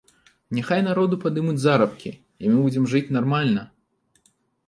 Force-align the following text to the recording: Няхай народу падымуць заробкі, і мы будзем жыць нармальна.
Няхай 0.59 0.79
народу 0.87 1.19
падымуць 1.25 1.59
заробкі, 1.65 2.09
і 2.45 2.53
мы 2.53 2.57
будзем 2.65 2.87
жыць 2.93 3.13
нармальна. 3.17 3.61